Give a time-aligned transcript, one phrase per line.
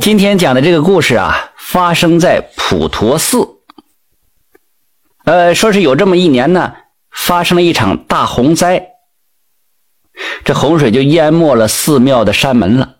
[0.00, 3.58] 今天讲的这个故事啊，发生在普陀寺。
[5.24, 6.72] 呃，说是有这么一年呢，
[7.10, 8.92] 发生了一场大洪灾，
[10.42, 12.96] 这洪水就淹没了寺庙的山门了。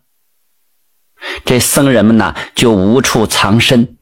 [1.46, 3.96] 这僧人们呢，就无处藏身，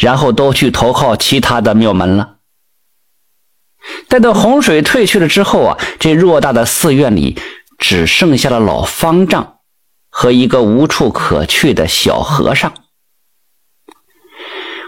[0.00, 2.36] 然后都去投靠其他的庙门了。
[4.08, 7.38] 待到洪水退去了之后啊，这偌大的寺院里
[7.76, 9.58] 只剩下了老方丈。
[10.14, 12.74] 和一个无处可去的小和尚，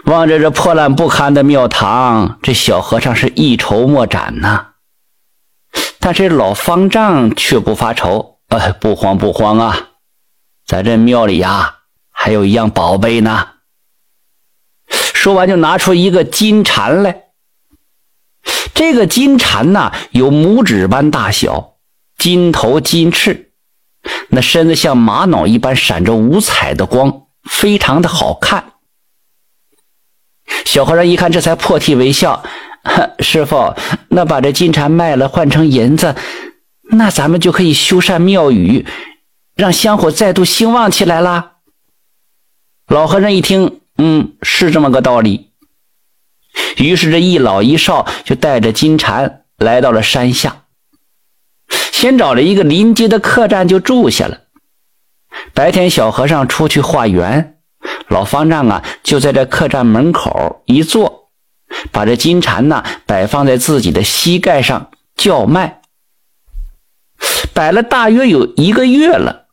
[0.05, 4.67] 望着这破烂不堪的庙堂，这小和尚是一筹莫展呐。
[5.99, 9.89] 但是老方丈却不发愁，哎，不慌不慌啊，
[10.63, 11.79] 咱这庙里呀，
[12.11, 13.47] 还有一样宝贝呢。
[14.87, 17.23] 说完就拿出一个金蝉来，
[18.75, 21.77] 这个金蝉呐，有拇指般大小，
[22.15, 23.53] 金头金翅。
[24.29, 28.73] 那身子像玛瑙一般闪着五彩的光，非常的好看。
[30.63, 32.43] 小和尚一看，这才破涕为笑
[33.19, 33.73] ：“师傅，
[34.09, 36.15] 那把这金蝉卖了，换成银子，
[36.83, 38.85] 那咱们就可以修缮庙宇，
[39.55, 41.53] 让香火再度兴旺起来啦。”
[42.87, 45.51] 老和尚一听，嗯，是这么个道理。
[46.77, 50.64] 于是这一老一少就带着金蝉来到了山下。
[51.95, 54.41] 先找了一个临街的客栈就住下了。
[55.53, 57.55] 白天，小和尚出去化缘，
[58.09, 61.29] 老方丈啊就在这客栈门口一坐，
[61.93, 65.79] 把这金蝉呢摆放在自己的膝盖上叫卖。
[67.53, 69.45] 摆了大约有一个月了。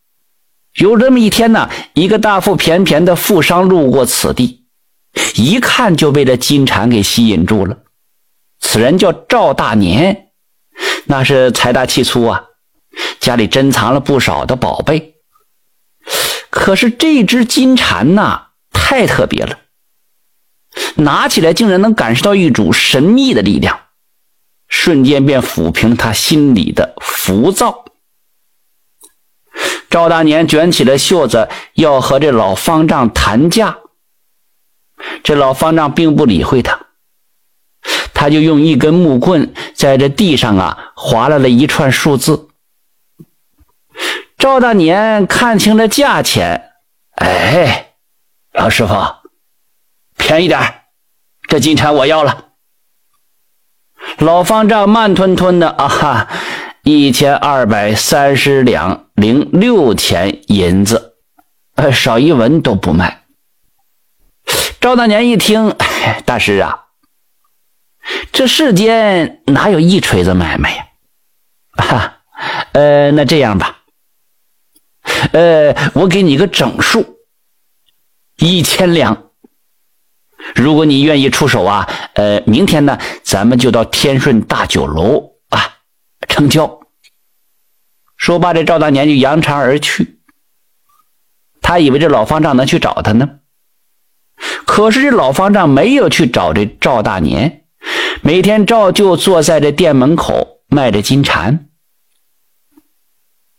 [0.75, 4.65] 有这么一天呢，一个大腹便便的富商路过此地，
[5.37, 7.79] 一看就被这金蝉给吸引住了。
[8.59, 10.31] 此人叫赵大年。
[11.05, 12.45] 那是财大气粗啊，
[13.21, 15.15] 家里珍藏了不少的宝贝。
[16.51, 19.59] 可是这只金蝉呐，太特别了，
[20.97, 23.81] 拿起来竟然能感受到一股神秘的力量，
[24.69, 27.85] 瞬间便抚平他心里的浮躁。
[29.91, 33.79] 赵大年卷起了袖子，要和这老方丈谈价。
[35.23, 36.82] 这老方丈并不理会他。
[38.23, 42.51] 他就用一根木棍在这地上啊划了了一串数字。
[44.39, 46.71] 赵大年看清了价钱，
[47.17, 47.95] 哎，
[48.53, 48.95] 老师傅，
[50.17, 50.61] 便宜点
[51.49, 52.51] 这金蝉我要了。
[54.19, 56.29] 老方丈慢吞吞的啊哈，
[56.85, 61.17] 一千二百三十两零六钱银子，
[61.75, 63.25] 呃，少一文都不卖。
[64.81, 65.75] 赵大年一听，
[66.25, 66.79] 大师啊。
[68.33, 70.87] 这世间哪有一锤子买卖呀？
[71.77, 72.19] 哈，
[72.73, 73.79] 呃，那这样吧，
[75.33, 77.19] 呃，我给你个整数，
[78.37, 79.31] 一千两。
[80.55, 85.79] 如果你愿意出手啊，呃，明天呢，咱们就到天顺大酒楼啊，
[86.29, 86.81] 成交。
[88.17, 90.21] 说罢，这赵大年就扬长而去。
[91.61, 93.39] 他以为这老方丈能去找他呢，
[94.67, 97.62] 可是这老方丈没有去找这赵大年。
[98.23, 101.67] 每天照旧坐在这店门口卖着金蝉，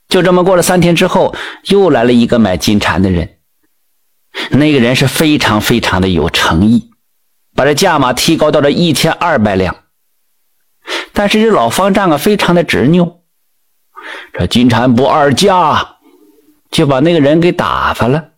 [0.08, 1.36] 就这么过了三天之后，
[1.66, 3.38] 又来了一个买金蝉的人。
[4.50, 6.92] 那个人是非常非常的有诚意，
[7.56, 9.76] 把这价码提高到了一千二百两。
[11.12, 13.22] 但是这老方丈啊，非常的执拗，
[14.34, 15.98] 这金蝉不二价，
[16.72, 18.30] 就把那个人给打发了。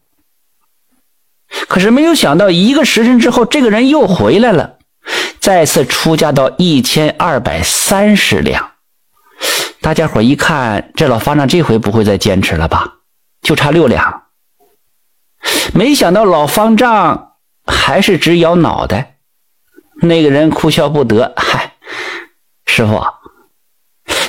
[1.68, 4.80] 可是没有想到，一个时辰之后，这个人又回来了。
[5.46, 8.72] 再次出价到一千二百三十两，
[9.80, 12.96] 大家伙一看，这老方丈这回不会再坚持了吧？
[13.44, 14.24] 就差六两。
[15.72, 17.34] 没想到老方丈
[17.68, 19.20] 还是直摇脑袋。
[20.02, 21.74] 那个人哭笑不得：“嗨，
[22.66, 23.06] 师傅，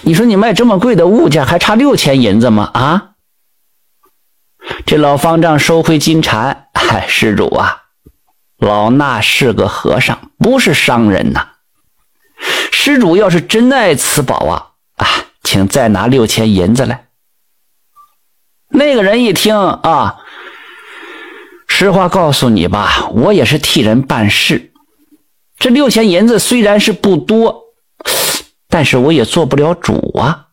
[0.02, 2.70] 你说你卖这么贵的物件，还差六千银子吗？
[2.74, 3.12] 啊？”
[4.84, 7.84] 这老方丈收回金蝉：“嗨，施主啊。”
[8.58, 11.48] 老衲是个和尚，不是商人呐。
[12.72, 15.06] 施主要是真爱此宝啊，啊，
[15.42, 17.06] 请再拿六千银子来。
[18.68, 20.20] 那个人一听啊，
[21.66, 24.72] 实话告诉你吧，我也是替人办事。
[25.58, 27.64] 这六千银子虽然是不多，
[28.68, 30.48] 但是我也做不了主啊。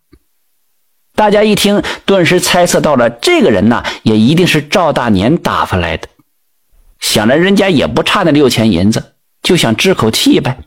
[1.16, 6.08] 大家一听，顿时猜测到了，这个人呐，也一定是赵大年打发来的。
[7.04, 10.58] 想着人家也不差那六千银子，就想置口气呗。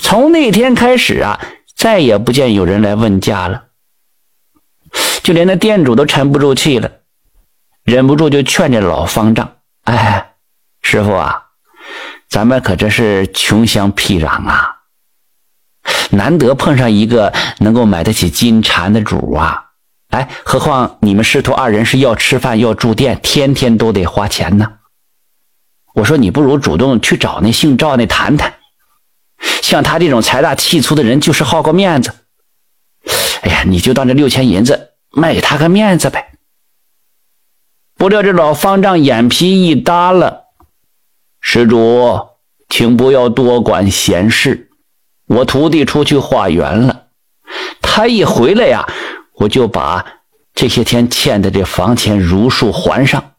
[0.00, 1.38] 从那天开始啊，
[1.76, 3.64] 再也不见有人来问价了，
[5.22, 6.90] 就连那店主都沉不住气了。
[7.84, 10.34] 忍不住就劝这老方丈：“哎，
[10.80, 11.48] 师傅啊，
[12.28, 14.78] 咱们可这是穷乡僻壤啊，
[16.10, 19.71] 难得碰上一个能够买得起金蝉的主啊！
[20.12, 24.74] 哎，何况你们师徒二人是要吃饭要住店，天天都得花钱呢。
[25.94, 28.54] 我说你不如主动去找那姓赵那谈谈，
[29.62, 32.12] 像他这种财大气粗的人，就是好个面子。
[33.40, 36.28] 哎呀，你就当这六千银子卖给他个面子呗。”
[37.96, 40.44] 不料这老方丈眼皮一耷了，
[41.40, 42.20] 施主，
[42.68, 44.70] 请不要多管闲事。
[45.26, 47.06] 我徒弟出去化缘了，
[47.80, 48.86] 他一回来呀，
[49.42, 50.20] 我就把
[50.54, 53.34] 这些天欠的这房钱如数还上。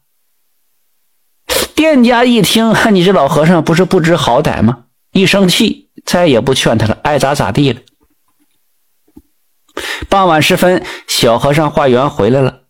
[1.74, 4.84] 店家一听， 你这老和尚不是不知好歹吗？
[5.12, 7.80] 一生气，再也不劝他了，爱咋咋地了。
[10.08, 12.62] 傍晚时分，小和尚化缘回来了。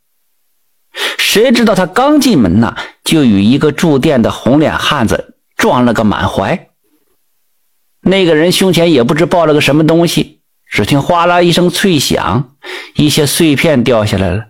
[1.18, 6.68] 谁知道他刚进门呐，就与一个住店的红脸汉子撞了个满怀。
[8.00, 10.42] 那个人胸前也不知抱了个什么东西，
[10.74, 12.56] 只听哗啦一声脆响，
[12.96, 14.46] 一些碎片掉下来了。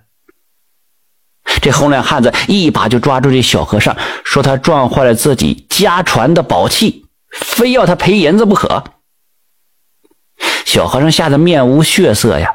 [1.60, 3.94] 这红脸汉子一把就抓住这小和尚，
[4.24, 8.84] 说他撞坏了自己家传的宝器，非要他赔银子不可。
[10.64, 12.50] 小和尚吓得面无血色呀，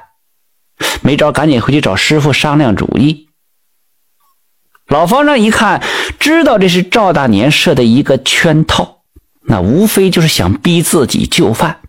[1.04, 3.30] 没招，赶紧回去找师傅商量主意。
[4.88, 5.83] 老方丈一看，
[6.19, 9.04] 知道这是赵大年设的一个圈套，
[9.42, 11.81] 那无非就是想逼自己就范。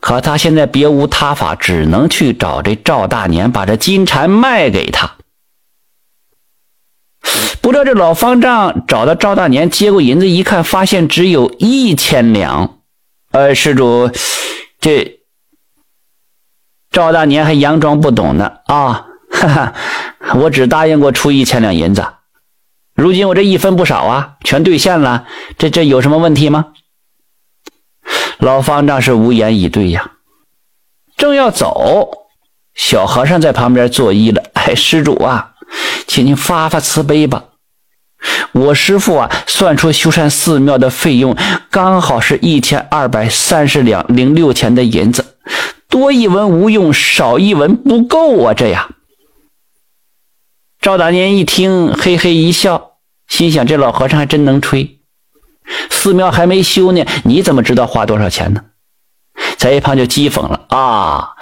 [0.00, 5.16] 可他现在别无他法，只能去找这赵大年，把这金蝉卖给他。
[7.60, 12.78] 不料这老方丈找到赵大年，接过银子一看，发现只有一千两。
[13.32, 14.10] 呃，施主，
[14.80, 15.20] 这
[16.90, 19.04] 赵大年还佯装不懂呢啊。
[19.30, 19.74] 哈哈，
[20.36, 22.06] 我只答应过出一千两银子，
[22.94, 25.26] 如今我这一分不少啊，全兑现了，
[25.58, 26.72] 这这有什么问题吗？
[28.38, 30.12] 老方丈是无言以对呀。
[31.16, 32.28] 正要走，
[32.74, 35.54] 小和尚在旁边作揖了：“哎，施主啊，
[36.06, 37.44] 请您发发慈悲吧。
[38.52, 41.36] 我师傅啊，算出修缮寺庙的费用，
[41.70, 45.36] 刚好是一千二百三十两零六钱的银子，
[45.88, 48.94] 多一文无用，少一文不够啊，这样。”
[50.80, 52.92] 赵大年一听，嘿嘿一笑，
[53.26, 54.97] 心想：这老和尚还真能吹。
[55.90, 58.62] 寺庙还没修呢，你怎么知道花多少钱呢？
[59.56, 61.34] 在一旁就讥讽了：啊，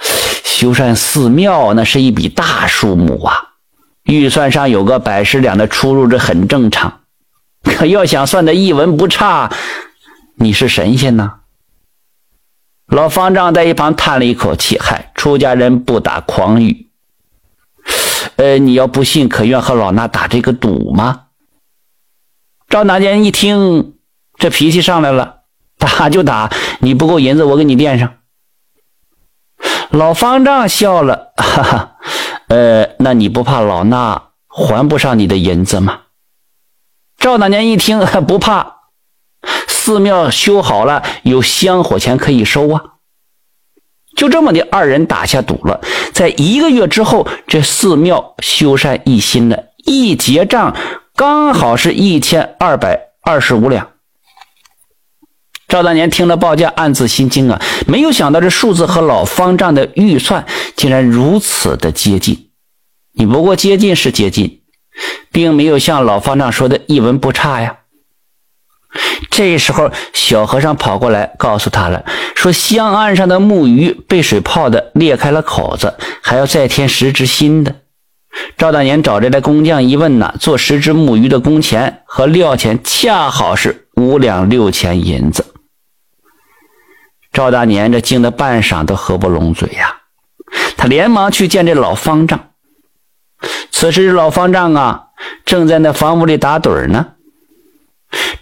[0.43, 3.35] 修缮寺庙那是一笔大数目啊，
[4.03, 7.01] 预算上有个百十两的出入，这很正常。
[7.63, 9.51] 可 要想算的一文不差，
[10.35, 11.39] 你是神仙呐！
[12.87, 16.87] 老方丈在一旁叹了一口气：嗨，出家人不打诳语。
[18.37, 21.23] 呃，你要不信，可愿和老衲打这个赌吗？
[22.69, 23.95] 赵大年一听，
[24.37, 25.41] 这脾气上来了，
[25.77, 28.13] 打就打，你不够银子，我给你垫上。
[29.89, 31.95] 老方丈笑了，哈哈，
[32.49, 36.01] 呃，那你不怕老衲还不上你的银子吗？
[37.17, 38.75] 赵大娘一听， 不怕，
[39.67, 42.81] 寺庙修好了，有香火钱可以收啊。
[44.15, 45.81] 就这么的，二人打下赌了。
[46.13, 50.75] 在一个月之后，这寺庙修缮一新了，一结账
[51.15, 53.91] 刚好是一千二百二十五两。
[55.67, 60.45] 赵大年听了报价，暗自心惊啊，没有想到这数字和老方丈的预算
[60.77, 62.49] 竟然如此的接近。
[63.13, 64.61] 你不过接近是接近，
[65.29, 67.79] 并没有像老方丈说的一文不差呀。
[69.29, 77.75] 这时候，小和尚跑过来告诉他了，说香案上的木鱼被水泡的裂开了口子，还要再添十只新的。
[78.57, 85.43] 赵大年找这来工匠一问呢，做十只木鱼的工钱和料钱恰好是五两六钱银子。
[87.37, 89.95] 赵大年这惊得半晌都合不拢嘴呀，
[90.75, 92.39] 他连忙去见这老方丈。
[93.69, 95.09] 此时老方丈啊，
[95.45, 97.09] 正在那房屋里打盹呢。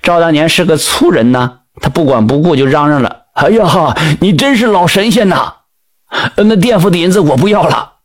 [0.01, 5.55] 赵大年是个粗人呐，他不管不顾就嚷嚷了：“哎呀哈，你真是老神仙呐！
[6.37, 7.95] 那垫付的银子我不要了，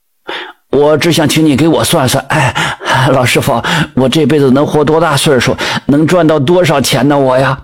[0.71, 2.25] 我只想请你给我算算。
[2.31, 2.53] 哎，
[3.13, 3.63] 老师傅，
[3.95, 5.57] 我这辈子能活多大岁数，
[5.87, 7.17] 能赚到多少钱呢？
[7.17, 7.57] 我呀！”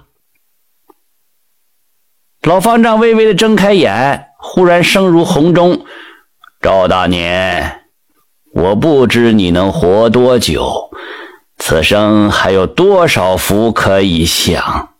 [2.47, 5.85] 老方丈微微的睁开眼，忽然声如洪钟
[6.62, 7.81] ：“赵大年，
[8.55, 10.93] 我不知你能活多久。”
[11.59, 14.91] 此生还有多少福可以享？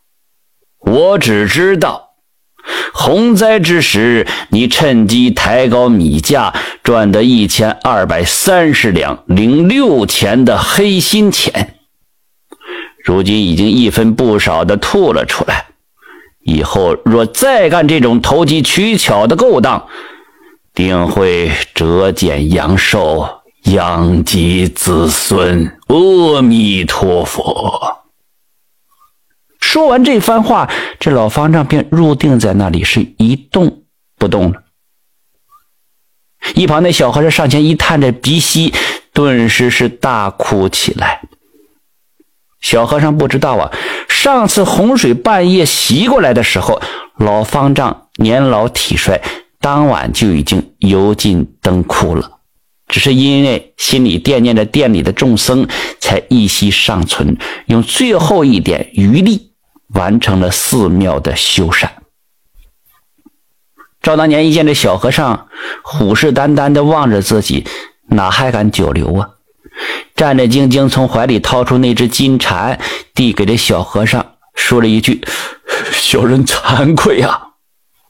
[0.81, 2.09] 我只知道，
[2.93, 11.75] 洪灾之时，你趁机抬高米价，赚得一千二百三十两零六钱的黑心钱。
[13.01, 15.67] 如今已经一分不少的吐了出来。
[16.47, 19.85] 以后若再干这种投机取巧的勾当，
[20.73, 25.77] 定会折减阳寿，殃及子孙。
[25.87, 28.05] 阿弥陀佛。
[29.59, 33.83] 说完这番话，这老方丈便入定在那里，是一动
[34.17, 34.63] 不动了。
[36.55, 38.73] 一旁那小和尚上前一探着鼻息，
[39.11, 41.21] 顿时是大哭起来。
[42.61, 43.71] 小和尚不知道啊，
[44.09, 46.81] 上次洪水半夜袭过来的时候，
[47.17, 49.21] 老方丈年老体衰，
[49.59, 52.31] 当晚就已经油尽灯枯了。
[52.87, 55.67] 只是因为心里惦念着店里的众僧，
[55.99, 59.51] 才一息尚存，用最后一点余力
[59.93, 61.89] 完成了寺庙的修缮。
[64.01, 65.47] 赵当年一见这小和尚
[65.83, 67.65] 虎视眈眈地望着自己，
[68.07, 69.29] 哪还敢久留啊？
[70.15, 72.79] 战战兢兢从怀里掏出那只金蝉，
[73.13, 75.21] 递给这小和尚，说了一句
[75.91, 77.49] ：“小人惭愧啊！”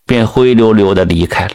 [0.08, 1.52] 便灰溜溜的离开了。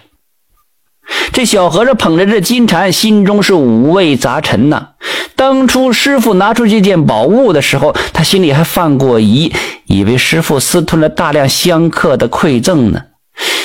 [1.32, 4.90] 这小和尚捧着这金蝉，心中是五味杂陈呐。
[5.34, 9.52] 当初师傅拿出这件宝物的时候，他心里还犯过疑，
[9.86, 13.00] 以为师傅私吞了大量香客的馈赠呢。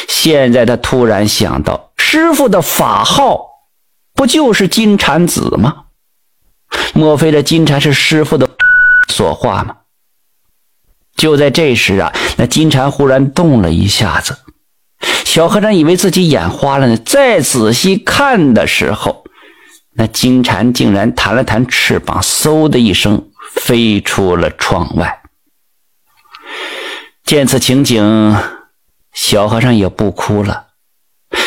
[0.08, 3.46] 现在他突然想到，师傅的法号
[4.16, 5.84] 不就是金蝉子吗？
[6.94, 8.50] 莫非这金蝉是师傅的
[9.10, 9.78] 所化吗？
[11.16, 14.38] 就在这时啊，那金蝉忽然动了一下子。
[15.26, 19.26] 小和尚以为自己眼花了呢，再仔细看的时候，
[19.96, 25.22] 那金蝉竟然弹了弹翅膀，嗖的一声飞出了窗外。
[27.24, 28.36] 见此情景，
[29.14, 30.68] 小和尚也不哭了。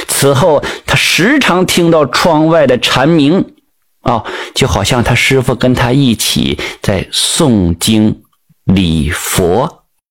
[0.08, 3.54] 此后，他时常听到窗外的蝉鸣。
[4.02, 8.22] 哦，就好像他师傅跟他一起在诵经
[8.64, 9.79] 礼佛。